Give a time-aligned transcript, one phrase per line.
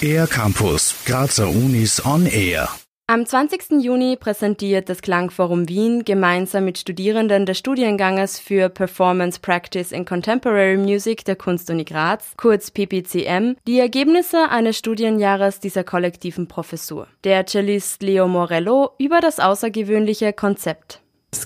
[0.00, 2.68] Air Campus, Grazer Unis on Air.
[3.06, 3.82] Am 20.
[3.82, 10.76] Juni präsentiert das Klangforum Wien gemeinsam mit Studierenden des Studienganges für Performance Practice in Contemporary
[10.76, 17.06] Music der Kunstuni Graz, kurz PPCM, die Ergebnisse eines Studienjahres dieser kollektiven Professur.
[17.24, 21.01] Der Cellist Leo Morello über das außergewöhnliche Konzept.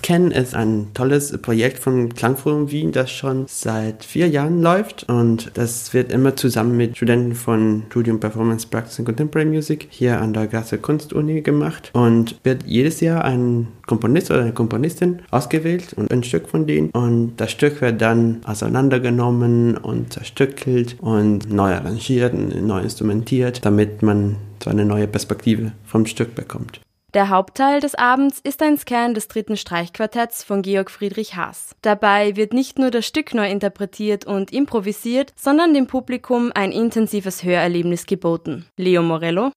[0.07, 5.09] Scan ist ein tolles Projekt von Klangforum Wien, das schon seit vier Jahren läuft.
[5.09, 10.21] Und das wird immer zusammen mit Studenten von Studium Performance Practice in Contemporary Music hier
[10.21, 11.91] an der Grazer Kunstuni gemacht.
[11.93, 16.91] Und wird jedes Jahr ein Komponist oder eine Komponistin ausgewählt und ein Stück von denen.
[16.91, 24.03] Und das Stück wird dann auseinandergenommen und zerstückelt und neu arrangiert und neu instrumentiert, damit
[24.03, 26.81] man so eine neue Perspektive vom Stück bekommt.
[27.17, 31.75] Der Hauptteil des Abends ist ein Scan des dritten Streichquartetts von Georg Friedrich Haas.
[31.81, 37.43] Dabei wird nicht nur das Stück neu interpretiert und improvisiert, sondern dem Publikum ein intensives
[37.43, 38.67] Hörerlebnis geboten.
[38.77, 39.51] Leo Morello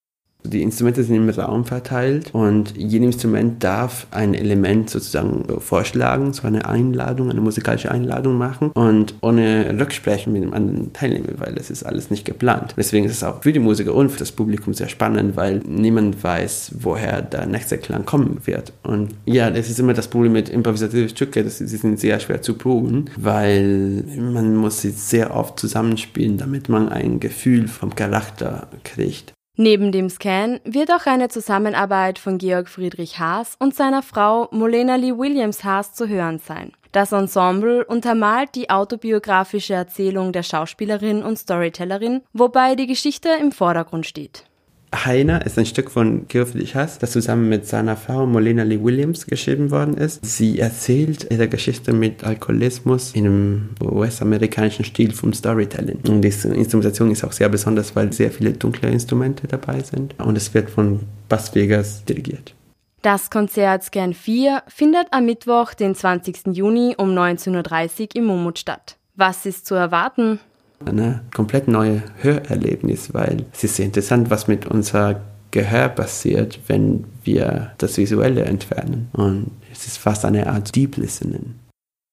[0.49, 6.47] die Instrumente sind im Raum verteilt und jedes Instrument darf ein Element sozusagen vorschlagen, so
[6.47, 11.69] eine Einladung, eine musikalische Einladung machen und ohne Rücksprechen mit dem anderen Teilnehmer, weil das
[11.69, 12.73] ist alles nicht geplant.
[12.77, 16.23] Deswegen ist es auch für die Musiker und für das Publikum sehr spannend, weil niemand
[16.23, 18.73] weiß, woher der nächste Klang kommen wird.
[18.83, 22.55] Und ja, das ist immer das Problem mit improvisativen Stücke, sie sind sehr schwer zu
[22.55, 29.33] proben, weil man muss sie sehr oft zusammenspielen, damit man ein Gefühl vom Charakter kriegt.
[29.61, 34.95] Neben dem Scan wird auch eine Zusammenarbeit von Georg Friedrich Haas und seiner Frau Molena
[34.95, 36.71] Lee Williams Haas zu hören sein.
[36.93, 44.05] Das Ensemble untermalt die autobiografische Erzählung der Schauspielerin und Storytellerin, wobei die Geschichte im Vordergrund
[44.05, 44.48] steht.
[44.93, 48.81] Heiner ist ein Stück von Georg Friedrich Haas, das zusammen mit seiner Frau Molena Lee
[48.81, 50.25] Williams geschrieben worden ist.
[50.25, 55.99] Sie erzählt ihre Geschichte mit Alkoholismus in einem US-amerikanischen Stil vom Storytelling.
[56.07, 60.15] Und diese Instrumentation ist auch sehr besonders, weil sehr viele dunkle Instrumente dabei sind.
[60.19, 62.55] Und es wird von Bass Vegas dirigiert.
[63.01, 66.47] Das Konzert Scan 4 findet am Mittwoch, den 20.
[66.47, 68.97] Juni um 19.30 Uhr im Mumut statt.
[69.15, 70.39] Was ist zu erwarten?
[70.85, 77.05] Eine komplett neue Hörerlebnis, weil es ist sehr interessant, was mit unser Gehör passiert, wenn
[77.23, 79.09] wir das Visuelle entfernen.
[79.13, 81.55] Und es ist fast eine Art Deep Listening.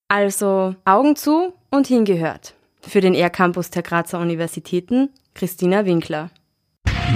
[0.09, 2.55] Also Augen zu und hingehört.
[2.81, 6.31] Für den R-Campus der Grazer Universitäten, Christina Winkler.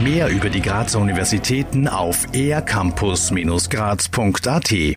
[0.03, 4.97] Mehr über die Grazer Universitäten auf ercampus-graz.at